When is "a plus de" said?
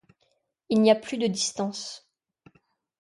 0.89-1.27